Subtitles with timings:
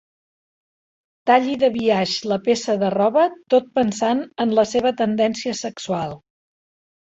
[1.29, 6.19] Talli de biaix la peça de roba tot pensant en la seva tendència sexual.